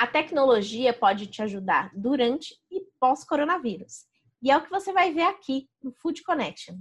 A 0.00 0.06
tecnologia 0.06 0.94
pode 0.94 1.26
te 1.26 1.42
ajudar 1.42 1.90
durante 1.94 2.58
e 2.70 2.80
pós-coronavírus. 2.98 4.06
E 4.42 4.50
é 4.50 4.56
o 4.56 4.62
que 4.62 4.70
você 4.70 4.94
vai 4.94 5.12
ver 5.12 5.24
aqui 5.24 5.68
no 5.82 5.92
Food 5.92 6.22
Connection. 6.22 6.74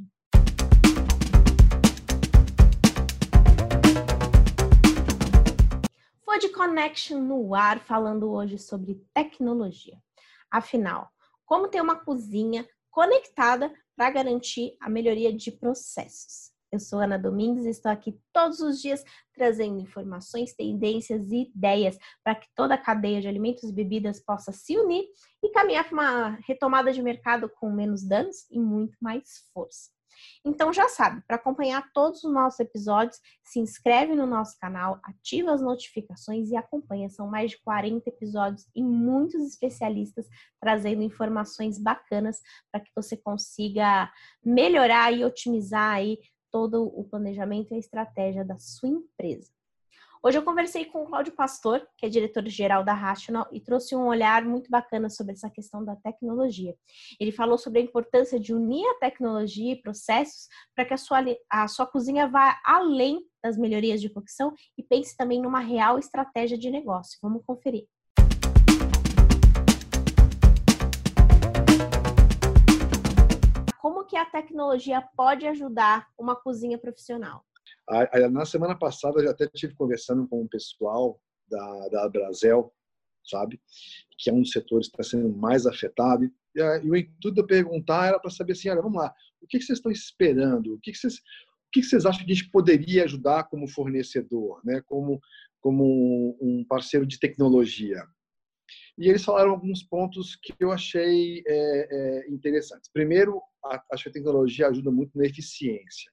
Food 6.24 6.47
Connection 6.53 7.19
no 7.19 7.53
ar, 7.53 7.82
falando 7.82 8.32
hoje 8.32 8.57
sobre 8.57 9.05
tecnologia. 9.13 10.01
Afinal, 10.49 11.09
como 11.45 11.67
ter 11.67 11.81
uma 11.81 11.97
cozinha 11.97 12.65
conectada 12.89 13.70
para 13.97 14.11
garantir 14.11 14.77
a 14.79 14.89
melhoria 14.89 15.33
de 15.33 15.51
processos. 15.51 16.54
Eu 16.71 16.79
sou 16.79 16.99
Ana 16.99 17.17
Domingues 17.17 17.65
e 17.65 17.70
estou 17.70 17.91
aqui 17.91 18.20
todos 18.31 18.59
os 18.59 18.79
dias 18.79 19.04
trazendo 19.33 19.79
informações, 19.79 20.54
tendências 20.54 21.31
e 21.31 21.49
ideias 21.49 21.97
para 22.23 22.36
que 22.36 22.47
toda 22.55 22.75
a 22.75 22.77
cadeia 22.77 23.19
de 23.19 23.27
alimentos 23.27 23.63
e 23.63 23.73
bebidas 23.73 24.23
possa 24.23 24.51
se 24.51 24.78
unir 24.78 25.05
e 25.43 25.50
caminhar 25.50 25.86
para 25.86 25.93
uma 25.93 26.29
retomada 26.47 26.93
de 26.93 27.01
mercado 27.01 27.50
com 27.50 27.71
menos 27.71 28.04
danos 28.04 28.45
e 28.51 28.59
muito 28.59 28.95
mais 29.01 29.50
força. 29.51 29.89
Então 30.45 30.71
já 30.71 30.87
sabe, 30.89 31.23
para 31.25 31.37
acompanhar 31.37 31.89
todos 31.93 32.23
os 32.23 32.34
nossos 32.34 32.59
episódios, 32.59 33.20
se 33.44 33.59
inscreve 33.59 34.14
no 34.14 34.28
nosso 34.28 34.58
canal, 34.59 35.00
ativa 35.04 35.54
as 35.54 35.62
notificações 35.62 36.50
e 36.50 36.56
acompanha. 36.56 37.09
São 37.09 37.28
mais 37.28 37.52
de 37.52 37.62
40 37.62 38.08
episódios 38.09 38.67
e 38.76 38.84
muitos 38.84 39.42
especialistas 39.42 40.28
trazendo 40.59 41.02
informações 41.02 41.80
bacanas 41.80 42.42
para 42.72 42.81
que 42.81 42.92
você 42.95 43.16
consiga 43.17 44.12
melhorar 44.44 45.12
e 45.14 45.23
otimizar 45.23 45.95
aí 45.95 46.20
todo 46.52 46.84
o 46.84 47.03
planejamento 47.03 47.71
e 47.71 47.76
a 47.76 47.80
estratégia 47.80 48.44
da 48.44 48.58
sua 48.58 48.89
empresa. 48.89 49.52
Hoje 50.21 50.38
eu 50.38 50.44
conversei 50.44 50.84
com 50.84 51.03
o 51.03 51.05
Cláudio 51.05 51.31
Pastor, 51.31 51.88
que 51.98 52.05
é 52.05 52.09
diretor-geral 52.09 52.84
da 52.84 52.94
Rational, 52.94 53.48
e 53.53 53.62
trouxe 53.62 53.95
um 53.95 54.05
olhar 54.05 54.44
muito 54.44 54.70
bacana 54.70 55.09
sobre 55.09 55.31
essa 55.31 55.49
questão 55.49 55.84
da 55.84 55.95
tecnologia. 55.95 56.75
Ele 57.17 57.31
falou 57.31 57.58
sobre 57.58 57.80
a 57.80 57.83
importância 57.83 58.38
de 58.38 58.53
unir 58.53 58.86
a 58.86 59.00
tecnologia 59.00 59.72
e 59.72 59.81
processos 59.81 60.50
para 60.75 60.83
que 60.83 60.94
a 60.94 60.97
sua, 60.97 61.19
a 61.50 61.67
sua 61.69 61.88
cozinha 61.88 62.28
vá 62.28 62.59
além 62.66 63.25
das 63.41 63.58
melhorias 63.58 64.02
de 64.02 64.09
cocção 64.09 64.53
e 64.78 64.84
pense 64.84 65.16
também 65.16 65.41
numa 65.41 65.61
real 65.61 65.97
estratégia 65.97 66.58
de 66.58 66.69
negócio. 66.69 67.17
Vamos 67.22 67.41
conferir. 67.45 67.88
Tecnologia 74.30 75.02
pode 75.16 75.45
ajudar 75.47 76.08
uma 76.17 76.35
cozinha 76.35 76.77
profissional? 76.77 77.45
Na 78.31 78.45
semana 78.45 78.77
passada, 78.77 79.22
eu 79.22 79.31
até 79.31 79.47
tive 79.47 79.73
conversando 79.75 80.27
com 80.27 80.41
o 80.41 80.47
pessoal 80.47 81.19
da, 81.49 81.88
da 81.89 82.09
Brasel, 82.09 82.73
sabe? 83.25 83.59
Que 84.17 84.30
é 84.30 84.33
um 84.33 84.41
dos 84.41 84.52
setores 84.52 84.88
que 84.88 84.94
está 84.94 85.17
sendo 85.17 85.30
mais 85.35 85.66
afetado. 85.66 86.23
E, 86.25 86.31
e 86.83 86.89
o 86.89 86.95
intuito 86.95 87.33
de 87.33 87.41
eu 87.41 87.47
perguntar 87.47 88.07
era 88.07 88.19
para 88.19 88.31
saber 88.31 88.53
assim, 88.53 88.69
olha, 88.69 88.81
vamos 88.81 89.00
lá, 89.00 89.13
o 89.41 89.47
que 89.47 89.59
vocês 89.59 89.80
estão 89.80 89.91
esperando? 89.91 90.75
O 90.75 90.80
que 90.80 90.94
vocês, 90.94 91.16
o 91.16 91.72
que 91.72 91.83
vocês 91.83 92.05
acham 92.05 92.25
que 92.25 92.31
a 92.31 92.35
gente 92.35 92.52
poderia 92.52 93.03
ajudar 93.03 93.45
como 93.45 93.67
fornecedor, 93.67 94.61
né? 94.63 94.81
Como, 94.85 95.19
como 95.59 96.38
um 96.41 96.63
parceiro 96.67 97.05
de 97.05 97.19
tecnologia? 97.19 98.03
E 98.98 99.08
eles 99.08 99.23
falaram 99.23 99.52
alguns 99.52 99.84
pontos 99.84 100.36
que 100.36 100.53
eu 100.59 100.72
achei 100.72 101.44
é, 101.48 101.88
é, 102.28 102.30
interessantes. 102.30 102.89
Primeiro, 102.92 103.42
a, 103.64 103.84
acho 103.94 104.03
que 104.03 104.09
a 104.09 104.14
tecnologia 104.14 104.67
ajuda 104.67 104.92
muito 104.92 105.17
na 105.17 105.25
eficiência. 105.25 106.12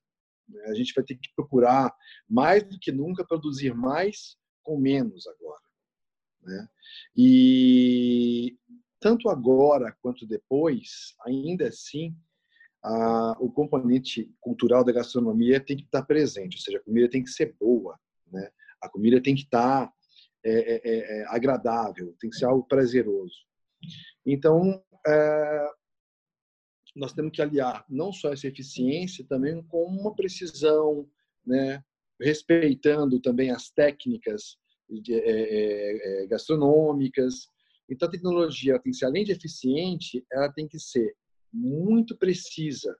Né? 0.48 0.62
A 0.66 0.74
gente 0.74 0.92
vai 0.94 1.04
ter 1.04 1.16
que 1.16 1.28
procurar, 1.34 1.94
mais 2.28 2.62
do 2.64 2.78
que 2.78 2.92
nunca, 2.92 3.26
produzir 3.26 3.74
mais 3.74 4.36
com 4.62 4.78
menos 4.78 5.26
agora. 5.26 5.62
Né? 6.42 6.68
E 7.16 8.56
tanto 9.00 9.28
agora 9.28 9.96
quanto 10.00 10.26
depois, 10.26 11.14
ainda 11.24 11.68
assim, 11.68 12.16
a, 12.82 13.36
o 13.40 13.50
componente 13.50 14.32
cultural 14.40 14.84
da 14.84 14.92
gastronomia 14.92 15.60
tem 15.60 15.76
que 15.76 15.84
estar 15.84 16.02
presente, 16.02 16.56
ou 16.56 16.62
seja, 16.62 16.78
a 16.78 16.82
comida 16.82 17.10
tem 17.10 17.22
que 17.22 17.30
ser 17.30 17.54
boa, 17.58 17.98
né? 18.30 18.48
a 18.80 18.88
comida 18.88 19.20
tem 19.20 19.34
que 19.34 19.42
estar 19.42 19.92
é, 20.46 20.74
é, 20.74 20.80
é, 20.84 21.20
é 21.20 21.26
agradável, 21.28 22.14
tem 22.20 22.30
que 22.30 22.36
ser 22.36 22.44
algo 22.44 22.66
prazeroso. 22.66 23.34
Então, 24.24 24.82
é, 25.06 25.68
nós 26.94 27.12
temos 27.12 27.32
que 27.32 27.42
aliar 27.42 27.84
não 27.88 28.12
só 28.12 28.32
essa 28.32 28.46
eficiência, 28.46 29.24
também 29.28 29.62
com 29.64 29.84
uma 29.84 30.14
precisão, 30.14 31.08
né? 31.44 31.82
respeitando 32.20 33.20
também 33.20 33.50
as 33.50 33.70
técnicas 33.70 34.56
gastronômicas. 36.28 37.50
Então, 37.88 38.08
a 38.08 38.10
tecnologia 38.10 38.78
tem 38.78 38.92
que 38.92 38.98
ser, 38.98 39.06
além 39.06 39.24
de 39.24 39.32
eficiente, 39.32 40.24
ela 40.32 40.50
tem 40.50 40.66
que 40.66 40.78
ser 40.78 41.14
muito 41.52 42.16
precisa, 42.16 42.96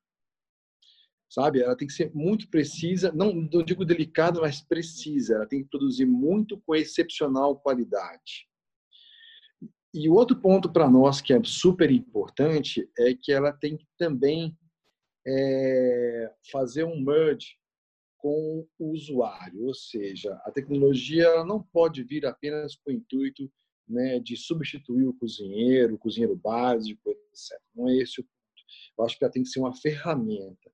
sabe? 1.29 1.61
Ela 1.61 1.77
tem 1.77 1.87
que 1.87 1.95
ser 1.95 2.13
muito 2.15 2.49
precisa, 2.49 3.13
não, 3.13 3.33
não 3.35 3.63
digo 3.63 3.85
delicada, 3.85 4.41
mas 4.41 4.61
precisa. 4.61 5.37
Ela 5.37 5.47
tem 5.47 5.63
que 5.63 5.69
produzir 5.69 6.07
muito 6.07 6.61
com 6.67 6.75
excepcional 6.75 7.59
qualidade. 7.59 8.49
E 9.95 10.09
o 10.09 10.15
outro 10.15 10.39
ponto 10.41 10.71
para 10.71 10.91
nós 10.91 11.21
que 11.21 11.33
é 11.33 11.41
super 11.43 11.91
importante 11.91 12.89
é 12.99 13.15
que 13.15 13.33
ela 13.33 13.53
tem 13.53 13.77
que 13.77 13.87
também 13.99 14.57
é, 15.27 16.33
fazer 16.53 16.85
um 16.85 17.01
merge 17.01 17.57
com 18.19 18.67
o 18.79 18.93
usuário, 18.93 19.67
ou 19.67 19.75
seja, 19.75 20.35
a 20.45 20.51
tecnologia 20.51 21.45
não 21.45 21.63
pode 21.63 22.03
vir 22.03 22.27
apenas 22.27 22.77
com 22.77 22.91
o 22.91 22.93
intuito 22.93 23.51
né, 23.89 24.19
de 24.19 24.37
substituir 24.37 25.07
o 25.07 25.15
cozinheiro, 25.15 25.95
o 25.95 25.99
cozinheiro 25.99 26.37
básico, 26.37 27.09
etc. 27.09 27.59
Não 27.75 27.89
é 27.89 27.97
esse 27.97 28.21
o 28.21 28.25
ponto. 28.25 28.63
Eu 28.99 29.05
acho 29.05 29.19
que 29.19 29.25
ela 29.25 29.33
tem 29.33 29.43
que 29.43 29.49
ser 29.49 29.61
uma 29.61 29.75
ferramenta. 29.75 30.71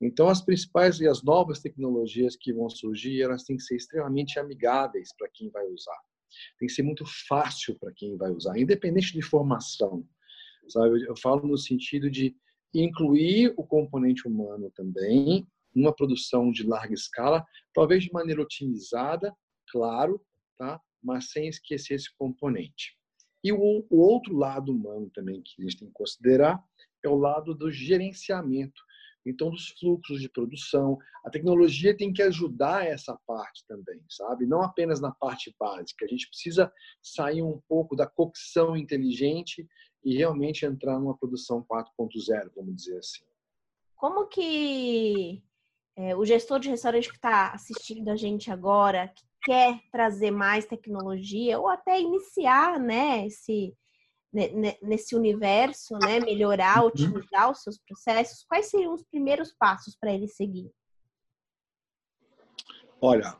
Então, 0.00 0.28
as 0.28 0.42
principais 0.42 1.00
e 1.00 1.08
as 1.08 1.22
novas 1.22 1.60
tecnologias 1.60 2.36
que 2.36 2.52
vão 2.52 2.68
surgir, 2.68 3.22
elas 3.22 3.44
têm 3.44 3.56
que 3.56 3.62
ser 3.62 3.76
extremamente 3.76 4.38
amigáveis 4.38 5.08
para 5.16 5.28
quem 5.32 5.50
vai 5.50 5.66
usar 5.66 5.98
tem 6.58 6.68
que 6.68 6.74
ser 6.74 6.82
muito 6.82 7.04
fácil 7.28 7.78
para 7.78 7.92
quem 7.92 8.16
vai 8.16 8.30
usar, 8.30 8.58
independente 8.58 9.12
de 9.12 9.22
formação. 9.22 10.06
Sabe? 10.68 11.04
Eu 11.06 11.16
falo 11.16 11.46
no 11.46 11.56
sentido 11.56 12.10
de 12.10 12.34
incluir 12.74 13.54
o 13.56 13.64
componente 13.64 14.26
humano 14.26 14.70
também 14.74 15.46
numa 15.74 15.94
produção 15.94 16.50
de 16.50 16.66
larga 16.66 16.94
escala, 16.94 17.44
talvez 17.74 18.04
de 18.04 18.12
maneira 18.12 18.40
otimizada, 18.40 19.34
claro, 19.70 20.20
tá? 20.58 20.80
mas 21.02 21.30
sem 21.30 21.48
esquecer 21.48 21.94
esse 21.94 22.14
componente. 22.16 22.96
E 23.44 23.52
o, 23.52 23.86
o 23.90 24.00
outro 24.00 24.34
lado 24.34 24.72
humano 24.72 25.10
também 25.14 25.42
que 25.42 25.60
a 25.60 25.62
gente 25.62 25.78
tem 25.78 25.88
que 25.88 25.94
considerar 25.94 26.62
é 27.04 27.08
o 27.08 27.16
lado 27.16 27.54
do 27.54 27.70
gerenciamento 27.70 28.82
então 29.30 29.50
dos 29.50 29.68
fluxos 29.78 30.20
de 30.20 30.28
produção. 30.28 30.98
A 31.24 31.30
tecnologia 31.30 31.96
tem 31.96 32.12
que 32.12 32.22
ajudar 32.22 32.86
essa 32.86 33.18
parte 33.26 33.64
também, 33.66 34.00
sabe? 34.08 34.46
Não 34.46 34.62
apenas 34.62 35.00
na 35.00 35.12
parte 35.12 35.54
básica. 35.58 36.04
A 36.04 36.08
gente 36.08 36.28
precisa 36.28 36.72
sair 37.02 37.42
um 37.42 37.60
pouco 37.68 37.96
da 37.96 38.06
cocção 38.06 38.76
inteligente 38.76 39.66
e 40.04 40.16
realmente 40.16 40.64
entrar 40.64 40.98
numa 40.98 41.16
produção 41.16 41.64
4.0, 41.68 42.50
vamos 42.54 42.76
dizer 42.76 42.98
assim. 42.98 43.24
Como 43.96 44.26
que 44.28 45.42
é, 45.96 46.14
o 46.14 46.24
gestor 46.24 46.60
de 46.60 46.68
restaurante 46.68 47.08
que 47.08 47.16
está 47.16 47.52
assistindo 47.52 48.10
a 48.10 48.16
gente 48.16 48.50
agora, 48.50 49.08
que 49.08 49.24
quer 49.42 49.80
trazer 49.90 50.30
mais 50.30 50.66
tecnologia 50.66 51.58
ou 51.58 51.68
até 51.68 52.00
iniciar 52.00 52.78
né, 52.78 53.26
esse, 53.26 53.74
nesse 54.82 55.16
universo, 55.16 55.98
né, 55.98 56.20
melhorar, 56.20 56.82
uhum. 56.82 56.88
otimizar 56.88 57.50
os 57.50 57.62
seus 57.62 57.78
processos, 57.78 58.44
quais 58.44 58.66
seriam 58.66 58.92
os 58.92 59.02
primeiros 59.04 59.52
passos 59.52 59.96
para 59.96 60.12
ele 60.12 60.28
seguir? 60.28 60.70
Olha, 63.00 63.36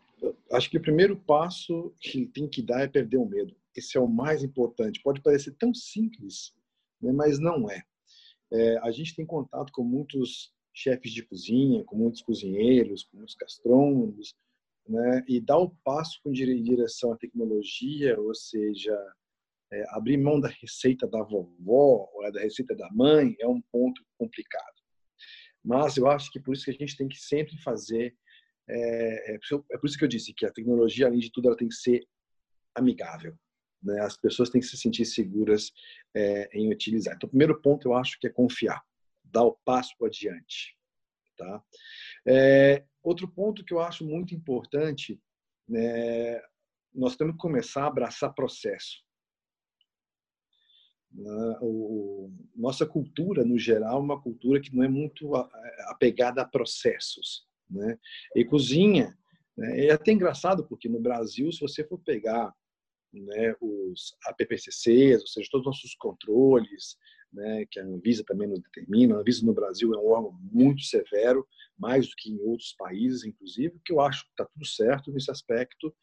acho 0.52 0.70
que 0.70 0.78
o 0.78 0.82
primeiro 0.82 1.16
passo 1.16 1.94
que 2.00 2.18
ele 2.18 2.28
tem 2.28 2.48
que 2.48 2.62
dar 2.62 2.80
é 2.80 2.88
perder 2.88 3.18
o 3.18 3.26
medo. 3.26 3.54
Esse 3.76 3.98
é 3.98 4.00
o 4.00 4.08
mais 4.08 4.42
importante. 4.42 5.02
Pode 5.02 5.20
parecer 5.20 5.54
tão 5.58 5.74
simples, 5.74 6.54
né, 7.00 7.12
mas 7.12 7.38
não 7.38 7.70
é. 7.70 7.82
é. 8.52 8.78
A 8.78 8.90
gente 8.90 9.14
tem 9.14 9.26
contato 9.26 9.70
com 9.72 9.84
muitos 9.84 10.52
chefes 10.72 11.12
de 11.12 11.22
cozinha, 11.22 11.84
com 11.84 11.96
muitos 11.96 12.22
cozinheiros, 12.22 13.04
com 13.04 13.18
muitos 13.18 13.34
gastrônomos, 13.34 14.34
né, 14.88 15.24
e 15.26 15.40
dar 15.40 15.58
o 15.58 15.70
passo 15.84 16.20
com 16.22 16.32
direção 16.32 17.12
à 17.12 17.16
tecnologia, 17.16 18.18
ou 18.20 18.34
seja, 18.34 18.96
é, 19.72 19.84
abrir 19.90 20.16
mão 20.16 20.40
da 20.40 20.48
receita 20.48 21.06
da 21.06 21.22
vovó 21.22 22.08
ou 22.12 22.32
da 22.32 22.40
receita 22.40 22.74
da 22.74 22.88
mãe 22.92 23.34
é 23.40 23.46
um 23.46 23.60
ponto 23.60 24.04
complicado. 24.18 24.76
Mas 25.64 25.96
eu 25.96 26.08
acho 26.08 26.30
que 26.30 26.38
por 26.38 26.54
isso 26.54 26.64
que 26.64 26.70
a 26.70 26.74
gente 26.74 26.96
tem 26.96 27.08
que 27.08 27.16
sempre 27.16 27.56
fazer. 27.62 28.16
É, 28.68 29.34
é, 29.34 29.38
é 29.72 29.78
por 29.78 29.86
isso 29.86 29.98
que 29.98 30.04
eu 30.04 30.08
disse 30.08 30.32
que 30.32 30.46
a 30.46 30.52
tecnologia, 30.52 31.06
além 31.06 31.18
de 31.18 31.30
tudo, 31.30 31.48
ela 31.48 31.56
tem 31.56 31.68
que 31.68 31.74
ser 31.74 32.06
amigável. 32.74 33.36
Né? 33.82 34.00
As 34.00 34.16
pessoas 34.16 34.50
têm 34.50 34.60
que 34.60 34.66
se 34.66 34.76
sentir 34.76 35.04
seguras 35.04 35.72
é, 36.14 36.48
em 36.56 36.72
utilizar. 36.72 37.14
Então, 37.16 37.26
o 37.26 37.30
primeiro 37.30 37.60
ponto 37.60 37.88
eu 37.88 37.94
acho 37.94 38.18
que 38.20 38.28
é 38.28 38.30
confiar, 38.30 38.80
dar 39.24 39.42
o 39.42 39.58
passo 39.64 39.92
adiante. 40.04 40.76
Tá? 41.36 41.62
É, 42.26 42.84
outro 43.02 43.28
ponto 43.28 43.64
que 43.64 43.74
eu 43.74 43.80
acho 43.80 44.04
muito 44.04 44.34
importante, 44.34 45.20
né, 45.68 46.40
nós 46.94 47.16
temos 47.16 47.34
que 47.34 47.40
começar 47.40 47.84
a 47.84 47.88
abraçar 47.88 48.32
processo 48.32 49.05
Né? 51.16 51.58
O, 51.62 52.30
nossa 52.54 52.84
cultura, 52.84 53.44
no 53.44 53.58
geral, 53.58 53.98
é 53.98 54.02
uma 54.02 54.20
cultura 54.20 54.60
que 54.60 54.74
não 54.74 54.84
é 54.84 54.88
muito 54.88 55.34
apegada 55.88 56.42
a 56.42 56.48
processos. 56.48 57.46
Né? 57.68 57.98
E 58.34 58.44
cozinha 58.44 59.16
né? 59.56 59.86
é 59.86 59.92
até 59.92 60.12
engraçado, 60.12 60.66
porque 60.66 60.88
no 60.88 61.00
Brasil, 61.00 61.50
se 61.50 61.60
você 61.60 61.82
for 61.82 61.98
pegar 61.98 62.54
né, 63.12 63.54
os 63.60 64.14
APPCCs, 64.26 65.22
ou 65.22 65.26
seja, 65.26 65.48
todos 65.50 65.66
os 65.66 65.72
nossos 65.72 65.94
controles, 65.94 66.98
né, 67.32 67.66
que 67.70 67.80
a 67.80 67.84
Anvisa 67.84 68.22
também 68.24 68.48
nos 68.48 68.60
determina. 68.60 69.16
A 69.16 69.20
Anvisa 69.20 69.44
no 69.44 69.54
Brasil 69.54 69.94
é 69.94 69.98
um 69.98 70.08
órgão 70.08 70.38
muito 70.52 70.82
severo, 70.82 71.46
mais 71.78 72.08
do 72.08 72.14
que 72.16 72.30
em 72.30 72.40
outros 72.40 72.74
países, 72.74 73.24
inclusive, 73.24 73.80
que 73.84 73.92
eu 73.92 74.00
acho 74.00 74.24
que 74.24 74.30
está 74.30 74.44
tudo 74.44 74.66
certo 74.66 75.12
nesse 75.12 75.30
aspecto, 75.30 75.94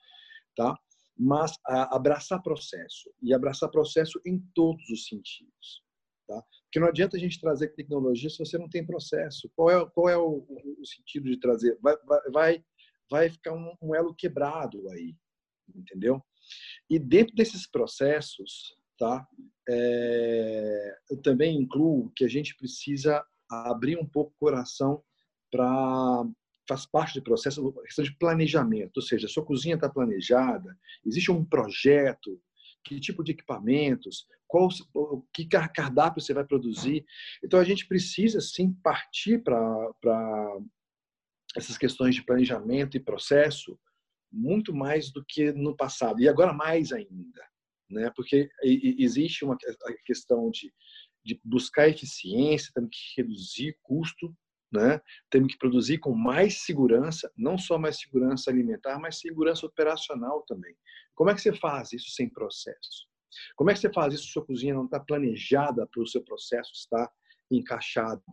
tá? 0.56 0.78
Mas 1.18 1.58
abraçar 1.66 2.42
processo, 2.42 3.12
e 3.22 3.34
abraçar 3.34 3.70
processo 3.70 4.20
em 4.26 4.40
todos 4.54 4.88
os 4.90 5.06
sentidos. 5.06 5.84
Tá? 6.28 6.42
Porque 6.64 6.80
não 6.80 6.88
adianta 6.88 7.18
a 7.18 7.20
gente 7.20 7.40
trazer 7.40 7.76
tecnologia 7.76 8.30
se 8.30 8.40
você 8.40 8.58
não 8.58 8.70
tem 8.70 8.86
processo. 8.86 9.52
Qual 9.56 9.70
é, 9.70 9.90
qual 9.92 10.10
é 10.10 10.18
o, 10.18 10.46
o 10.80 10.86
sentido 10.86 11.30
de 11.30 11.40
trazer? 11.40 11.78
Vai, 11.82 11.96
vai, 12.32 12.64
vai 13.10 13.30
ficar 13.30 13.54
um, 13.54 13.76
um 13.82 13.94
elo 13.94 14.16
quebrado 14.16 14.90
aí, 14.90 15.16
entendeu? 15.76 16.22
E 16.90 16.98
dentro 16.98 17.36
desses 17.36 17.68
processos, 17.70 18.76
tá? 18.98 19.28
É, 19.70 20.96
eu 21.12 21.22
também 21.22 21.58
incluo 21.58 22.12
que 22.16 22.26
a 22.26 22.28
gente 22.28 22.56
precisa 22.56 23.24
abrir 23.50 23.98
um 23.98 24.08
pouco 24.08 24.32
o 24.32 24.40
coração 24.40 25.04
para 25.52 26.26
faz 26.68 26.86
parte 26.86 27.16
do 27.16 27.24
processo 27.24 27.74
questão 27.84 28.06
de 28.06 28.16
planejamento, 28.18 28.98
ou 28.98 29.04
seja, 29.04 29.26
a 29.28 29.30
sua 29.30 29.46
cozinha 29.46 29.76
está 29.76 29.90
planejada, 29.90 30.78
existe 31.06 31.32
um 31.32 31.44
projeto, 31.44 32.42
que 32.84 33.00
tipo 33.00 33.24
de 33.24 33.32
equipamentos, 33.32 34.28
qual 34.48 34.70
que 35.34 35.46
cardápio 35.46 36.22
você 36.22 36.34
vai 36.34 36.46
produzir. 36.46 37.06
Então 37.44 37.60
a 37.60 37.64
gente 37.64 37.88
precisa 37.88 38.42
sim 38.42 38.74
partir 38.84 39.42
para 39.42 40.58
essas 41.56 41.78
questões 41.78 42.16
de 42.16 42.26
planejamento 42.26 42.98
e 42.98 43.00
processo 43.00 43.80
muito 44.32 44.74
mais 44.74 45.12
do 45.12 45.24
que 45.24 45.52
no 45.54 45.76
passado 45.76 46.20
e 46.20 46.28
agora 46.28 46.52
mais 46.52 46.92
ainda, 46.92 47.48
né? 47.90 48.12
Porque 48.16 48.50
existe 48.64 49.46
uma 49.46 49.56
questão 50.06 50.50
de, 50.50 50.74
de 51.24 51.40
buscar 51.44 51.88
eficiência, 51.88 52.72
temos 52.74 52.90
que 52.92 53.22
reduzir 53.22 53.78
custo 53.82 54.36
né? 54.74 55.00
Temos 55.30 55.54
que 55.54 55.58
produzir 55.58 56.00
com 56.00 56.14
mais 56.14 56.64
segurança, 56.64 57.32
não 57.38 57.58
só 57.58 57.78
mais 57.78 58.00
segurança 58.00 58.50
alimentar, 58.50 59.00
mas 59.00 59.20
segurança 59.20 59.66
operacional 59.66 60.44
também. 60.48 60.76
Como 61.16 61.30
é 61.30 61.36
que 61.36 61.42
você 61.42 61.54
faz 61.54 61.94
isso 61.94 62.10
sem 62.12 62.30
processo? 62.30 63.08
Como 63.56 63.70
é 63.70 63.74
que 63.74 63.80
você 63.80 63.92
faz 63.92 64.14
isso 64.14 64.26
se 64.26 64.32
sua 64.32 64.46
cozinha 64.46 64.74
não 64.74 64.86
está 64.86 65.00
planejada 65.00 65.88
para 65.88 66.02
o 66.02 66.08
seu 66.08 66.24
processo 66.24 66.72
estar 66.74 67.10
encaixado 67.52 68.24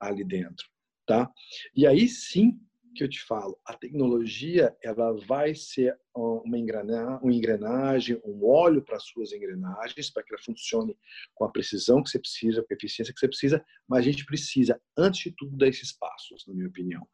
ali 0.00 0.24
dentro, 0.24 0.66
tá? 1.06 1.30
E 1.74 1.86
aí 1.86 2.08
sim 2.08 2.58
que 2.98 3.04
eu 3.04 3.08
te 3.08 3.22
falo, 3.22 3.56
a 3.64 3.74
tecnologia 3.74 4.76
ela 4.82 5.12
vai 5.24 5.54
ser 5.54 5.96
uma 6.12 6.58
engrenagem, 6.58 7.20
uma 7.22 7.32
engrenagem 7.32 8.20
um 8.24 8.44
óleo 8.44 8.82
para 8.82 8.96
as 8.96 9.04
suas 9.04 9.32
engrenagens, 9.32 10.10
para 10.10 10.24
que 10.24 10.34
ela 10.34 10.42
funcione 10.42 10.98
com 11.32 11.44
a 11.44 11.48
precisão 11.48 12.02
que 12.02 12.10
você 12.10 12.18
precisa, 12.18 12.60
com 12.60 12.74
a 12.74 12.76
eficiência 12.76 13.14
que 13.14 13.20
você 13.20 13.28
precisa, 13.28 13.64
mas 13.86 14.00
a 14.00 14.02
gente 14.02 14.24
precisa, 14.24 14.80
antes 14.96 15.20
de 15.20 15.30
tudo, 15.30 15.56
dar 15.56 15.68
esses 15.68 15.92
passos, 15.92 16.44
na 16.48 16.52
minha 16.52 16.66
opinião. 16.66 17.06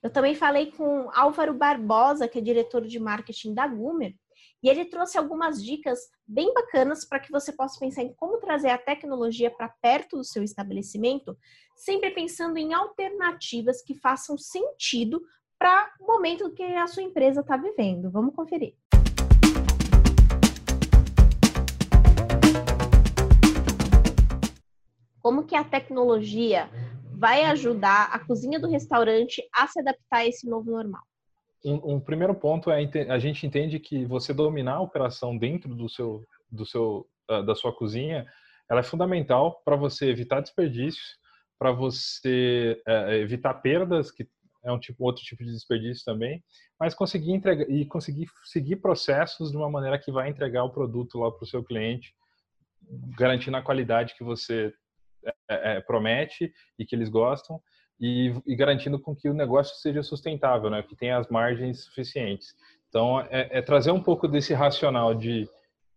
Eu 0.00 0.10
também 0.10 0.36
falei 0.36 0.70
com 0.70 1.10
Álvaro 1.12 1.52
Barbosa, 1.52 2.28
que 2.28 2.38
é 2.38 2.40
diretor 2.40 2.86
de 2.86 3.00
marketing 3.00 3.54
da 3.54 3.66
Gumer, 3.66 4.14
e 4.62 4.68
ele 4.68 4.84
trouxe 4.84 5.16
algumas 5.16 5.62
dicas 5.62 5.98
bem 6.26 6.52
bacanas 6.52 7.04
para 7.04 7.18
que 7.18 7.30
você 7.30 7.52
possa 7.52 7.78
pensar 7.80 8.02
em 8.02 8.12
como 8.14 8.38
trazer 8.38 8.68
a 8.68 8.78
tecnologia 8.78 9.50
para 9.50 9.68
perto 9.80 10.18
do 10.18 10.24
seu 10.24 10.42
estabelecimento, 10.42 11.36
sempre 11.76 12.10
pensando 12.10 12.58
em 12.58 12.74
alternativas 12.74 13.82
que 13.82 13.94
façam 13.94 14.36
sentido 14.36 15.22
para 15.58 15.92
o 16.00 16.06
momento 16.06 16.52
que 16.52 16.62
a 16.62 16.86
sua 16.86 17.02
empresa 17.02 17.40
está 17.40 17.56
vivendo. 17.56 18.10
Vamos 18.10 18.34
conferir. 18.34 18.74
Como 25.22 25.44
que 25.44 25.54
a 25.54 25.64
tecnologia 25.64 26.70
vai 27.12 27.44
ajudar 27.44 28.10
a 28.12 28.18
cozinha 28.18 28.58
do 28.58 28.68
restaurante 28.68 29.42
a 29.54 29.66
se 29.66 29.80
adaptar 29.80 30.18
a 30.18 30.26
esse 30.26 30.48
novo 30.48 30.70
normal? 30.70 31.02
Um, 31.64 31.94
um, 31.94 32.00
primeiro 32.00 32.34
ponto 32.34 32.70
é 32.70 32.82
a 33.08 33.18
gente 33.18 33.46
entende 33.46 33.78
que 33.78 34.04
você 34.04 34.32
dominar 34.32 34.74
a 34.74 34.80
operação 34.80 35.36
dentro 35.36 35.74
do 35.74 35.88
seu, 35.88 36.24
do 36.50 36.64
seu, 36.64 37.06
da 37.28 37.54
sua 37.54 37.72
cozinha, 37.72 38.26
ela 38.68 38.80
é 38.80 38.84
fundamental 38.84 39.60
para 39.64 39.76
você 39.76 40.08
evitar 40.08 40.40
desperdícios, 40.40 41.18
para 41.58 41.72
você 41.72 42.80
é, 42.86 43.16
evitar 43.18 43.54
perdas, 43.54 44.10
que 44.10 44.26
é 44.62 44.72
um 44.72 44.78
tipo 44.78 45.04
outro 45.04 45.22
tipo 45.22 45.44
de 45.44 45.52
desperdício 45.52 46.04
também, 46.04 46.42
mas 46.78 46.94
conseguir 46.94 47.32
entregar 47.32 47.68
e 47.68 47.84
conseguir 47.84 48.28
seguir 48.44 48.76
processos 48.76 49.50
de 49.50 49.56
uma 49.56 49.70
maneira 49.70 49.98
que 49.98 50.12
vai 50.12 50.28
entregar 50.28 50.64
o 50.64 50.70
produto 50.70 51.18
lá 51.18 51.30
para 51.30 51.44
o 51.44 51.46
seu 51.46 51.64
cliente, 51.64 52.14
garantindo 53.18 53.56
a 53.56 53.62
qualidade 53.62 54.14
que 54.14 54.24
você 54.24 54.72
é, 55.48 55.76
é, 55.76 55.80
promete 55.80 56.52
e 56.78 56.86
que 56.86 56.94
eles 56.94 57.08
gostam 57.08 57.60
e, 58.00 58.34
e, 58.46 58.56
garantindo 58.56 58.98
com 58.98 59.14
que 59.14 59.28
o 59.28 59.34
negócio 59.34 59.76
seja 59.76 60.02
sustentável, 60.02 60.70
né? 60.70 60.82
Que 60.82 60.96
tenha 60.96 61.18
as 61.18 61.28
margens 61.28 61.84
suficientes. 61.84 62.56
Então, 62.88 63.20
é, 63.30 63.58
é, 63.58 63.62
trazer 63.62 63.90
um 63.90 64.02
pouco 64.02 64.26
desse 64.26 64.54
racional 64.54 65.14
de 65.14 65.48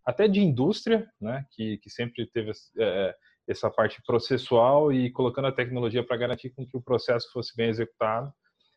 até 0.06 0.28
de 0.28 0.42
indústria, 0.42 1.08
né? 1.20 1.46
Que, 1.52 1.78
que 1.78 1.90
sempre 1.90 2.26
teve 2.28 2.52
é, 2.78 3.16
essa 3.48 3.70
parte 3.70 4.02
processual 4.06 4.92
e 4.92 5.10
colocando 5.12 5.48
a 5.48 5.52
tecnologia 5.52 6.06
para 6.06 6.18
garantir 6.18 6.50
com 6.50 6.68
que 6.68 6.76
o 6.76 6.82
processo 6.82 7.32
fosse 7.32 7.56
bem 7.56 7.70
executado. 7.70 8.34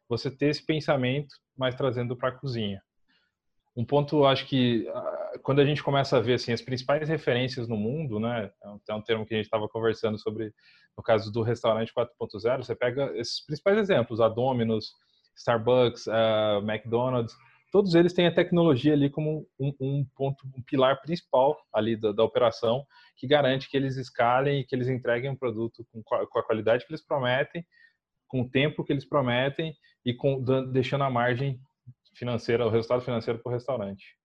Você 0.08 0.30
ter 0.30 0.46
esse 0.46 0.64
pensamento, 0.64 1.34
mas 1.56 1.74
trazendo 1.74 2.16
para 2.16 2.28
a 2.28 2.32
cozinha. 2.32 2.80
Um 3.76 3.84
ponto, 3.84 4.24
acho 4.24 4.46
que 4.46 4.88
quando 5.42 5.60
a 5.60 5.64
gente 5.64 5.82
começa 5.82 6.16
a 6.16 6.20
ver 6.20 6.34
assim 6.34 6.52
as 6.52 6.62
principais 6.62 7.08
referências 7.08 7.68
no 7.68 7.76
mundo, 7.76 8.18
né? 8.20 8.50
É 8.88 8.94
um 8.94 9.00
termo 9.00 9.26
que 9.26 9.34
a 9.34 9.36
gente 9.36 9.46
estava 9.46 9.68
conversando 9.68 10.18
sobre 10.18 10.52
no 10.96 11.02
caso 11.02 11.30
do 11.30 11.42
restaurante 11.42 11.92
4.0, 11.92 12.64
você 12.64 12.74
pega 12.74 13.12
esses 13.16 13.44
principais 13.44 13.76
exemplos, 13.78 14.20
a 14.20 14.28
Domino's, 14.28 14.92
Starbucks, 15.36 16.08
a 16.08 16.60
McDonald's, 16.62 17.34
todos 17.70 17.94
eles 17.94 18.14
têm 18.14 18.26
a 18.26 18.34
tecnologia 18.34 18.94
ali 18.94 19.10
como 19.10 19.46
um, 19.60 19.74
um 19.80 20.06
ponto, 20.16 20.46
um 20.56 20.62
pilar 20.62 21.00
principal 21.02 21.56
ali 21.74 21.96
da, 21.96 22.12
da, 22.12 22.24
operação 22.24 22.86
que 23.16 23.26
garante 23.26 23.68
que 23.68 23.76
eles 23.76 23.96
escalem 23.96 24.60
e 24.60 24.64
que 24.64 24.74
eles 24.74 24.88
entreguem 24.88 25.30
um 25.30 25.36
produto 25.36 25.86
com, 25.92 26.02
com 26.02 26.38
a 26.38 26.42
qualidade 26.42 26.86
que 26.86 26.92
eles 26.92 27.04
prometem, 27.04 27.66
com 28.28 28.40
o 28.40 28.48
tempo 28.48 28.82
que 28.82 28.92
eles 28.92 29.04
prometem 29.04 29.74
e 30.04 30.14
com, 30.14 30.42
deixando 30.72 31.04
a 31.04 31.10
margem 31.10 31.60
financeira, 32.14 32.66
o 32.66 32.70
resultado 32.70 33.02
financeiro 33.02 33.38
para 33.40 33.50
o 33.50 33.52
restaurante. 33.52 34.16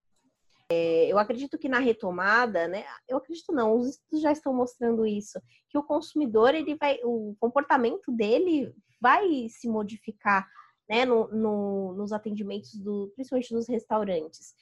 É, 0.72 1.12
eu 1.12 1.20
acredito 1.20 1.58
que 1.58 1.68
na 1.68 1.80
retomada, 1.80 2.66
né? 2.66 2.86
Eu 3.06 3.18
acredito 3.18 3.51
não, 3.51 3.75
os 3.75 3.90
estudos 3.90 4.22
já 4.22 4.32
estão 4.32 4.54
mostrando 4.54 5.06
isso, 5.06 5.38
que 5.70 5.78
o 5.78 5.84
consumidor 5.84 6.56
ele 6.56 6.75
vai, 6.75 6.98
o 7.04 7.36
comportamento 7.42 8.10
dele 8.10 8.74
vai 9.01 9.50
se 9.50 9.68
modificar, 9.68 10.48
né? 10.90 11.04
No, 11.04 11.28
no, 11.28 11.94
nos 11.94 12.13
atendimentos 12.13 12.74
do, 12.75 13.12
principalmente 13.16 13.54
dos 13.54 13.68
restaurantes. 13.68 14.54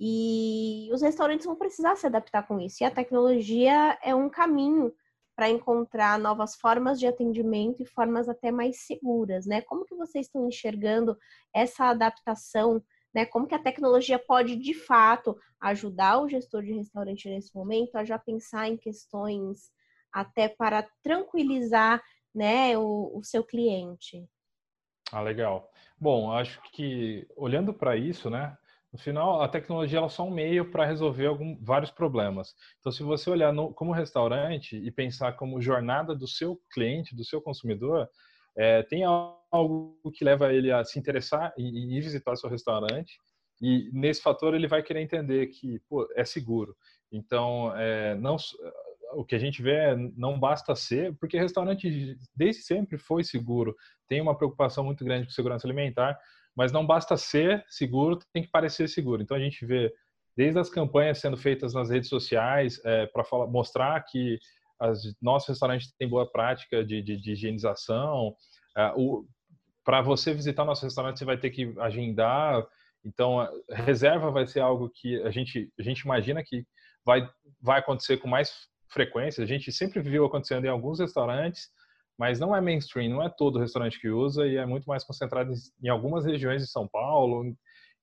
E 0.00 0.88
os 0.90 1.02
restaurantes 1.02 1.44
vão 1.44 1.56
precisar 1.56 1.96
se 1.96 2.06
adaptar 2.06 2.46
com 2.46 2.58
isso. 2.58 2.82
E 2.82 2.86
a 2.86 2.90
tecnologia 2.90 3.98
é 4.02 4.14
um 4.14 4.30
caminho 4.30 4.94
para 5.36 5.50
encontrar 5.50 6.18
novas 6.18 6.56
formas 6.56 6.98
de 6.98 7.06
atendimento 7.06 7.82
e 7.82 7.86
formas 7.86 8.26
até 8.26 8.50
mais 8.50 8.86
seguras, 8.86 9.44
né? 9.44 9.60
Como 9.62 9.84
que 9.84 9.94
vocês 9.94 10.26
estão 10.26 10.48
enxergando 10.48 11.16
essa 11.54 11.86
adaptação? 11.86 12.82
Né? 13.14 13.24
Como 13.26 13.46
que 13.46 13.54
a 13.54 13.62
tecnologia 13.62 14.18
pode, 14.18 14.56
de 14.56 14.74
fato, 14.74 15.36
ajudar 15.60 16.20
o 16.20 16.28
gestor 16.28 16.62
de 16.62 16.72
restaurante 16.72 17.28
nesse 17.28 17.54
momento 17.54 17.96
a 17.96 18.04
já 18.04 18.18
pensar 18.18 18.68
em 18.68 18.76
questões 18.76 19.70
até 20.12 20.48
para 20.48 20.88
tranquilizar, 21.02 22.02
né, 22.34 22.76
o, 22.78 23.18
o 23.18 23.22
seu 23.22 23.44
cliente? 23.44 24.26
Ah, 25.10 25.20
legal. 25.20 25.70
Bom, 25.98 26.30
acho 26.32 26.60
que 26.72 27.26
olhando 27.36 27.74
para 27.74 27.96
isso, 27.96 28.30
né, 28.30 28.56
no 28.92 28.98
final, 28.98 29.42
a 29.42 29.48
tecnologia 29.48 30.00
é 30.00 30.08
só 30.08 30.24
um 30.24 30.30
meio 30.30 30.70
para 30.70 30.86
resolver 30.86 31.26
algum, 31.26 31.58
vários 31.62 31.90
problemas. 31.90 32.54
Então, 32.80 32.90
se 32.90 33.02
você 33.02 33.28
olhar 33.28 33.52
no, 33.52 33.72
como 33.74 33.92
restaurante 33.92 34.76
e 34.76 34.90
pensar 34.90 35.32
como 35.34 35.60
jornada 35.60 36.14
do 36.14 36.26
seu 36.26 36.58
cliente, 36.72 37.14
do 37.14 37.24
seu 37.24 37.40
consumidor, 37.42 38.08
é, 38.56 38.82
tem 38.84 39.04
algo 39.50 39.98
que 40.14 40.24
leva 40.24 40.52
ele 40.52 40.70
a 40.70 40.84
se 40.84 40.98
interessar 40.98 41.52
e, 41.56 41.96
e 41.96 42.00
visitar 42.00 42.36
seu 42.36 42.50
restaurante. 42.50 43.18
E 43.60 43.90
nesse 43.92 44.22
fator 44.22 44.54
ele 44.54 44.68
vai 44.68 44.82
querer 44.82 45.00
entender 45.00 45.46
que 45.48 45.80
pô, 45.88 46.08
é 46.14 46.24
seguro. 46.24 46.76
Então, 47.10 47.72
é, 47.76 48.14
não, 48.16 48.36
o 49.14 49.24
que 49.24 49.34
a 49.34 49.38
gente 49.38 49.62
vê 49.62 49.74
é 49.74 49.96
não 50.16 50.38
basta 50.38 50.74
ser, 50.76 51.16
porque 51.18 51.38
restaurante 51.38 52.16
desde 52.36 52.62
sempre 52.62 52.98
foi 52.98 53.24
seguro, 53.24 53.74
tem 54.06 54.20
uma 54.20 54.36
preocupação 54.36 54.84
muito 54.84 55.04
grande 55.04 55.26
com 55.26 55.32
segurança 55.32 55.66
alimentar, 55.66 56.18
mas 56.54 56.72
não 56.72 56.86
basta 56.86 57.16
ser 57.16 57.64
seguro, 57.68 58.18
tem 58.32 58.42
que 58.42 58.50
parecer 58.50 58.88
seguro. 58.88 59.22
Então 59.22 59.36
a 59.36 59.40
gente 59.40 59.64
vê 59.64 59.92
desde 60.36 60.58
as 60.58 60.70
campanhas 60.70 61.18
sendo 61.18 61.36
feitas 61.36 61.74
nas 61.74 61.90
redes 61.90 62.08
sociais 62.08 62.80
é, 62.84 63.06
para 63.06 63.24
mostrar 63.46 64.00
que 64.04 64.38
as, 64.78 65.00
nosso 65.20 65.50
restaurante 65.50 65.88
tem 65.98 66.08
boa 66.08 66.30
prática 66.30 66.84
de, 66.84 67.02
de, 67.02 67.16
de 67.16 67.32
higienização. 67.32 68.34
É, 68.76 68.92
para 69.88 70.02
você 70.02 70.34
visitar 70.34 70.66
nosso 70.66 70.84
restaurante, 70.84 71.18
você 71.18 71.24
vai 71.24 71.38
ter 71.38 71.48
que 71.48 71.74
agendar. 71.78 72.62
Então, 73.02 73.48
reserva 73.70 74.30
vai 74.30 74.46
ser 74.46 74.60
algo 74.60 74.90
que 74.90 75.16
a 75.22 75.30
gente, 75.30 75.72
a 75.78 75.82
gente 75.82 76.00
imagina 76.00 76.44
que 76.44 76.66
vai, 77.02 77.26
vai 77.58 77.78
acontecer 77.78 78.18
com 78.18 78.28
mais 78.28 78.52
frequência. 78.90 79.42
A 79.42 79.46
gente 79.46 79.72
sempre 79.72 80.02
viu 80.02 80.26
acontecendo 80.26 80.66
em 80.66 80.68
alguns 80.68 81.00
restaurantes, 81.00 81.70
mas 82.18 82.38
não 82.38 82.54
é 82.54 82.60
mainstream, 82.60 83.08
não 83.08 83.22
é 83.22 83.30
todo 83.30 83.58
restaurante 83.58 83.98
que 83.98 84.10
usa 84.10 84.46
e 84.46 84.58
é 84.58 84.66
muito 84.66 84.84
mais 84.84 85.04
concentrado 85.04 85.54
em 85.82 85.88
algumas 85.88 86.26
regiões 86.26 86.60
de 86.60 86.70
São 86.70 86.86
Paulo, 86.86 87.46
em 87.46 87.56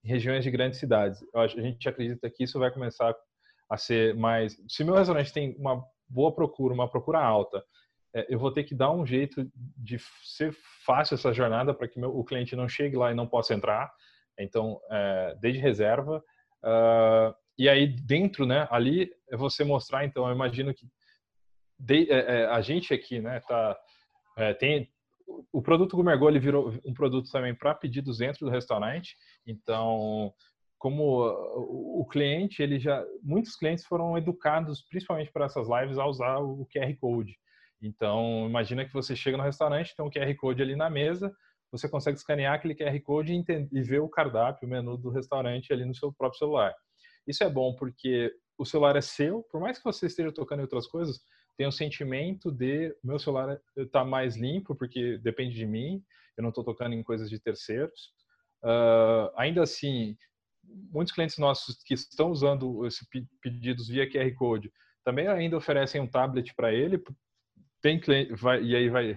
regiões 0.03 0.43
de 0.43 0.49
grandes 0.49 0.79
cidades. 0.79 1.23
a 1.35 1.45
gente 1.45 1.87
acredita 1.87 2.27
que 2.31 2.45
isso 2.45 2.57
vai 2.57 2.71
começar 2.71 3.15
a 3.69 3.77
ser 3.77 4.15
mais. 4.15 4.57
Se 4.67 4.83
meu 4.83 4.95
restaurante 4.95 5.31
tem 5.31 5.55
uma 5.59 5.85
boa 6.09 6.33
procura, 6.33 6.73
uma 6.73 6.89
procura 6.89 7.19
alta, 7.19 7.63
eu 8.29 8.39
vou 8.39 8.51
ter 8.51 8.63
que 8.63 8.73
dar 8.73 8.91
um 8.91 9.05
jeito 9.05 9.49
de 9.55 9.97
ser 10.23 10.55
fácil 10.85 11.15
essa 11.15 11.33
jornada 11.33 11.73
para 11.73 11.87
que 11.87 11.99
meu, 11.99 12.15
o 12.15 12.23
cliente 12.23 12.55
não 12.55 12.67
chegue 12.67 12.95
lá 12.95 13.11
e 13.11 13.15
não 13.15 13.27
possa 13.27 13.53
entrar. 13.53 13.91
Então, 14.39 14.79
é, 14.89 15.35
desde 15.39 15.59
reserva. 15.59 16.23
Uh, 16.63 17.33
e 17.57 17.69
aí 17.69 17.87
dentro, 17.87 18.45
né, 18.45 18.67
ali 18.71 19.09
é 19.29 19.37
você 19.37 19.63
mostrar. 19.63 20.05
Então, 20.05 20.27
eu 20.27 20.33
imagino 20.33 20.73
que 20.73 20.87
de, 21.79 22.11
é, 22.11 22.41
é 22.41 22.45
a 22.47 22.61
gente 22.61 22.93
aqui, 22.93 23.19
né, 23.19 23.39
tá 23.41 23.77
é, 24.37 24.53
tem 24.53 24.89
o 25.51 25.61
produto 25.61 25.95
Gumergol 25.95 26.29
ele 26.29 26.39
virou 26.39 26.71
um 26.85 26.93
produto 26.93 27.29
também 27.31 27.55
para 27.55 27.73
pedidos 27.73 28.19
dentro 28.19 28.45
do 28.45 28.51
restaurante. 28.51 29.17
Então, 29.45 30.31
como 30.77 31.25
o 31.99 32.05
cliente, 32.05 32.61
ele 32.61 32.79
já 32.79 33.03
muitos 33.23 33.55
clientes 33.55 33.85
foram 33.85 34.17
educados, 34.17 34.81
principalmente 34.87 35.31
para 35.31 35.45
essas 35.45 35.67
lives, 35.67 35.97
a 35.97 36.05
usar 36.05 36.37
o 36.37 36.67
QR 36.67 36.95
Code. 36.99 37.35
Então, 37.81 38.45
imagina 38.47 38.85
que 38.85 38.93
você 38.93 39.15
chega 39.15 39.37
no 39.37 39.43
restaurante, 39.43 39.95
tem 39.95 40.05
um 40.05 40.09
QR 40.09 40.33
Code 40.35 40.61
ali 40.61 40.75
na 40.75 40.89
mesa, 40.89 41.35
você 41.71 41.89
consegue 41.89 42.17
escanear 42.17 42.53
aquele 42.53 42.75
QR 42.75 42.99
Code 43.01 43.33
e, 43.33 43.43
e 43.71 43.81
ver 43.81 43.99
o 43.99 44.09
cardápio, 44.09 44.67
o 44.67 44.71
menu 44.71 44.97
do 44.97 45.09
restaurante 45.09 45.73
ali 45.73 45.85
no 45.85 45.93
seu 45.93 46.13
próprio 46.13 46.39
celular. 46.39 46.73
Isso 47.27 47.43
é 47.43 47.49
bom 47.49 47.75
porque 47.75 48.31
o 48.57 48.65
celular 48.65 48.95
é 48.95 49.01
seu, 49.01 49.43
por 49.51 49.59
mais 49.59 49.77
que 49.77 49.83
você 49.83 50.05
esteja 50.05 50.31
tocando 50.31 50.59
em 50.59 50.63
outras 50.63 50.87
coisas, 50.87 51.19
tem 51.57 51.67
o 51.67 51.71
sentimento 51.71 52.51
de 52.51 52.95
meu 53.03 53.17
celular 53.17 53.59
está 53.77 54.03
mais 54.03 54.35
limpo 54.35 54.75
porque 54.75 55.17
depende 55.19 55.55
de 55.55 55.65
mim, 55.65 56.03
eu 56.37 56.41
não 56.41 56.49
estou 56.49 56.63
tocando 56.63 56.93
em 56.93 57.03
coisas 57.03 57.29
de 57.29 57.39
terceiros. 57.39 58.13
Uh, 58.63 59.31
ainda 59.37 59.63
assim, 59.63 60.17
muitos 60.91 61.13
clientes 61.13 61.37
nossos 61.37 61.81
que 61.83 61.93
estão 61.93 62.31
usando 62.31 62.85
esses 62.85 63.07
pedidos 63.41 63.87
via 63.87 64.09
QR 64.09 64.33
Code 64.35 64.71
também 65.03 65.27
ainda 65.27 65.57
oferecem 65.57 66.01
um 66.01 66.07
tablet 66.07 66.53
para 66.55 66.73
ele. 66.73 67.01
Tem 67.81 67.99
cliente, 67.99 68.33
vai, 68.33 68.63
e 68.63 68.75
aí 68.75 68.89
vai 68.89 69.11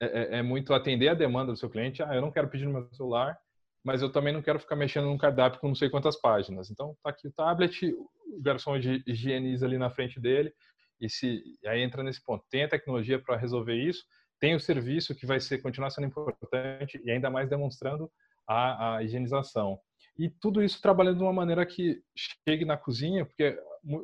é, 0.00 0.06
é, 0.06 0.38
é, 0.38 0.42
muito 0.42 0.74
atender 0.74 1.08
a 1.08 1.14
demanda 1.14 1.52
do 1.52 1.58
seu 1.58 1.70
cliente. 1.70 2.02
Ah, 2.02 2.14
eu 2.14 2.20
não 2.20 2.30
quero 2.30 2.48
pedir 2.48 2.66
no 2.66 2.72
meu 2.72 2.88
celular, 2.92 3.36
mas 3.84 4.02
eu 4.02 4.10
também 4.10 4.32
não 4.32 4.42
quero 4.42 4.58
ficar 4.58 4.76
mexendo 4.76 5.06
num 5.06 5.18
cardápio 5.18 5.60
com 5.60 5.68
não 5.68 5.74
sei 5.74 5.88
quantas 5.88 6.20
páginas. 6.20 6.70
Então, 6.70 6.96
tá 7.02 7.10
aqui 7.10 7.28
o 7.28 7.32
tablet, 7.32 7.86
o 7.94 8.42
garçom 8.42 8.76
higieniza 8.76 9.64
ali 9.64 9.78
na 9.78 9.90
frente 9.90 10.20
dele 10.20 10.52
e 11.00 11.08
se 11.08 11.42
e 11.62 11.68
aí 11.68 11.80
entra 11.80 12.02
nesse 12.02 12.22
ponto. 12.22 12.44
Tem 12.50 12.64
a 12.64 12.68
tecnologia 12.68 13.18
para 13.18 13.36
resolver 13.36 13.74
isso, 13.74 14.04
tem 14.40 14.54
o 14.54 14.60
serviço 14.60 15.14
que 15.14 15.26
vai 15.26 15.40
ser 15.40 15.58
continuar 15.58 15.90
sendo 15.90 16.06
importante 16.06 17.00
e 17.04 17.10
ainda 17.10 17.30
mais 17.30 17.48
demonstrando 17.48 18.10
a, 18.46 18.96
a 18.96 19.02
higienização. 19.02 19.78
E 20.18 20.30
tudo 20.30 20.62
isso 20.62 20.80
trabalhando 20.80 21.18
de 21.18 21.22
uma 21.22 21.32
maneira 21.32 21.64
que 21.66 22.00
chegue 22.46 22.64
na 22.64 22.76
cozinha, 22.76 23.24
porque 23.24 23.42
é, 23.44 23.56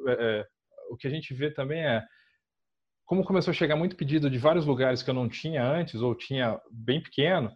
é, 0.08 0.46
o 0.90 0.96
que 0.96 1.06
a 1.06 1.10
gente 1.10 1.32
vê 1.34 1.50
também 1.50 1.84
é 1.84 2.02
como 3.12 3.24
começou 3.24 3.50
a 3.50 3.54
chegar 3.54 3.76
muito 3.76 3.94
pedido 3.94 4.30
de 4.30 4.38
vários 4.38 4.64
lugares 4.64 5.02
que 5.02 5.10
eu 5.10 5.12
não 5.12 5.28
tinha 5.28 5.62
antes 5.62 6.00
ou 6.00 6.14
tinha 6.14 6.58
bem 6.70 6.98
pequeno, 6.98 7.52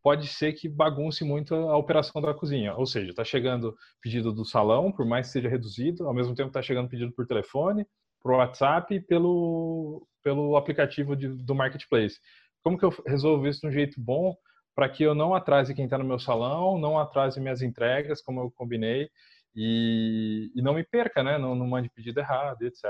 pode 0.00 0.28
ser 0.28 0.52
que 0.52 0.68
bagunce 0.68 1.24
muito 1.24 1.56
a 1.56 1.76
operação 1.76 2.22
da 2.22 2.32
cozinha. 2.32 2.72
Ou 2.76 2.86
seja, 2.86 3.10
está 3.10 3.24
chegando 3.24 3.74
pedido 4.00 4.32
do 4.32 4.44
salão, 4.44 4.92
por 4.92 5.04
mais 5.04 5.26
que 5.26 5.32
seja 5.32 5.48
reduzido, 5.48 6.06
ao 6.06 6.14
mesmo 6.14 6.36
tempo 6.36 6.50
está 6.50 6.62
chegando 6.62 6.88
pedido 6.88 7.10
por 7.10 7.26
telefone, 7.26 7.84
por 8.20 8.30
WhatsApp 8.34 8.94
e 8.94 9.00
pelo, 9.00 10.06
pelo 10.22 10.56
aplicativo 10.56 11.16
de, 11.16 11.26
do 11.26 11.52
Marketplace. 11.52 12.20
Como 12.62 12.78
que 12.78 12.84
eu 12.84 12.94
resolvo 13.04 13.48
isso 13.48 13.62
de 13.62 13.66
um 13.66 13.72
jeito 13.72 14.00
bom 14.00 14.36
para 14.72 14.88
que 14.88 15.02
eu 15.02 15.16
não 15.16 15.34
atrase 15.34 15.74
quem 15.74 15.86
está 15.86 15.98
no 15.98 16.04
meu 16.04 16.20
salão, 16.20 16.78
não 16.78 16.96
atrase 16.96 17.40
minhas 17.40 17.60
entregas, 17.60 18.22
como 18.22 18.40
eu 18.40 18.52
combinei, 18.52 19.10
e, 19.52 20.52
e 20.54 20.62
não 20.62 20.74
me 20.74 20.84
perca, 20.84 21.24
né? 21.24 21.38
Não, 21.38 21.56
não 21.56 21.66
mande 21.66 21.90
pedido 21.90 22.20
errado, 22.20 22.62
etc. 22.62 22.84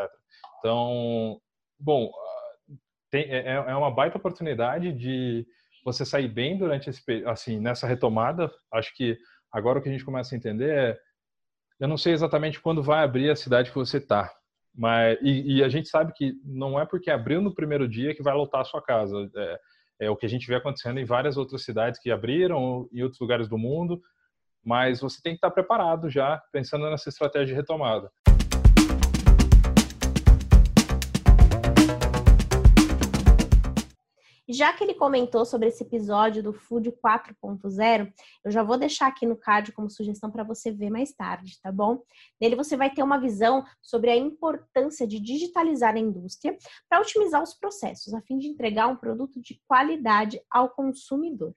Então, 0.58 1.40
bom, 1.82 2.10
tem, 3.10 3.24
é, 3.24 3.48
é, 3.48 3.54
é 3.54 3.76
uma 3.76 3.90
baita 3.90 4.16
oportunidade 4.16 4.92
de 4.92 5.46
você 5.84 6.04
sair 6.04 6.28
bem 6.28 6.56
durante 6.56 6.88
esse, 6.88 7.02
assim, 7.26 7.58
nessa 7.58 7.86
retomada. 7.86 8.50
Acho 8.72 8.94
que 8.94 9.18
agora 9.50 9.78
o 9.78 9.82
que 9.82 9.88
a 9.88 9.92
gente 9.92 10.04
começa 10.04 10.34
a 10.34 10.38
entender 10.38 10.70
é, 10.70 10.98
eu 11.80 11.88
não 11.88 11.98
sei 11.98 12.12
exatamente 12.12 12.60
quando 12.60 12.82
vai 12.82 13.02
abrir 13.02 13.30
a 13.30 13.36
cidade 13.36 13.70
que 13.70 13.76
você 13.76 13.98
está, 13.98 14.32
mas 14.74 15.18
e, 15.20 15.56
e, 15.56 15.64
a 15.64 15.68
gente 15.68 15.88
sabe 15.88 16.12
que 16.14 16.32
não 16.44 16.80
é 16.80 16.86
porque 16.86 17.10
abriu 17.10 17.42
no 17.42 17.54
primeiro 17.54 17.88
dia 17.88 18.14
que 18.14 18.22
vai 18.22 18.34
lotar 18.34 18.60
a 18.60 18.64
sua 18.64 18.80
casa. 18.80 19.28
É, 19.36 19.60
é 20.02 20.10
o 20.10 20.16
que 20.16 20.24
a 20.24 20.28
gente 20.28 20.46
vê 20.46 20.54
acontecendo 20.54 20.98
em 20.98 21.04
várias 21.04 21.36
outras 21.36 21.64
cidades 21.64 22.00
que 22.00 22.10
abriram 22.10 22.88
em 22.92 23.02
outros 23.02 23.20
lugares 23.20 23.48
do 23.48 23.58
mundo, 23.58 24.00
mas 24.64 25.00
você 25.00 25.20
tem 25.20 25.32
que 25.32 25.38
estar 25.38 25.50
preparado 25.50 26.08
já, 26.08 26.40
pensando 26.52 26.88
nessa 26.88 27.08
estratégia 27.08 27.48
de 27.48 27.54
retomada. 27.54 28.10
Já 34.52 34.70
que 34.70 34.84
ele 34.84 34.92
comentou 34.92 35.46
sobre 35.46 35.68
esse 35.68 35.82
episódio 35.82 36.42
do 36.42 36.52
Food 36.52 36.92
4.0, 36.92 38.12
eu 38.44 38.50
já 38.50 38.62
vou 38.62 38.76
deixar 38.76 39.06
aqui 39.06 39.24
no 39.24 39.34
card 39.34 39.72
como 39.72 39.88
sugestão 39.88 40.30
para 40.30 40.44
você 40.44 40.70
ver 40.70 40.90
mais 40.90 41.10
tarde, 41.10 41.58
tá 41.62 41.72
bom? 41.72 42.02
Nele 42.38 42.54
você 42.54 42.76
vai 42.76 42.90
ter 42.90 43.02
uma 43.02 43.18
visão 43.18 43.64
sobre 43.80 44.10
a 44.10 44.16
importância 44.16 45.06
de 45.06 45.18
digitalizar 45.18 45.94
a 45.94 45.98
indústria 45.98 46.54
para 46.86 47.00
otimizar 47.00 47.42
os 47.42 47.54
processos, 47.54 48.12
a 48.12 48.20
fim 48.20 48.36
de 48.36 48.46
entregar 48.46 48.88
um 48.88 48.96
produto 48.96 49.40
de 49.40 49.58
qualidade 49.66 50.38
ao 50.50 50.68
consumidor. 50.68 51.54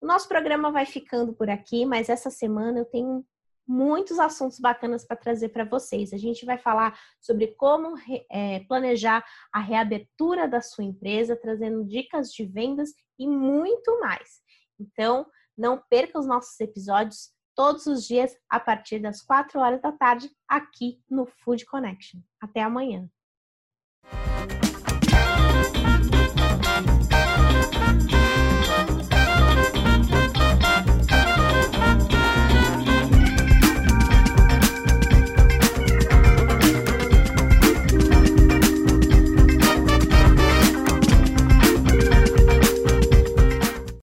O 0.00 0.06
nosso 0.06 0.28
programa 0.28 0.70
vai 0.70 0.86
ficando 0.86 1.32
por 1.32 1.50
aqui, 1.50 1.84
mas 1.84 2.08
essa 2.08 2.30
semana 2.30 2.78
eu 2.78 2.84
tenho 2.84 3.26
muitos 3.70 4.18
assuntos 4.18 4.58
bacanas 4.58 5.06
para 5.06 5.16
trazer 5.16 5.50
para 5.50 5.64
vocês. 5.64 6.12
A 6.12 6.16
gente 6.16 6.44
vai 6.44 6.58
falar 6.58 6.98
sobre 7.20 7.54
como 7.54 7.94
é, 8.28 8.60
planejar 8.66 9.24
a 9.52 9.60
reabertura 9.60 10.48
da 10.48 10.60
sua 10.60 10.82
empresa, 10.82 11.36
trazendo 11.36 11.84
dicas 11.84 12.32
de 12.32 12.44
vendas 12.44 12.90
e 13.16 13.28
muito 13.28 14.00
mais. 14.00 14.40
Então, 14.78 15.24
não 15.56 15.80
perca 15.88 16.18
os 16.18 16.26
nossos 16.26 16.58
episódios 16.58 17.30
todos 17.54 17.86
os 17.86 18.04
dias 18.04 18.36
a 18.48 18.58
partir 18.58 18.98
das 18.98 19.22
4 19.22 19.60
horas 19.60 19.80
da 19.80 19.92
tarde 19.92 20.28
aqui 20.48 21.00
no 21.08 21.26
Food 21.26 21.64
Connection. 21.66 22.20
Até 22.40 22.62
amanhã. 22.62 23.08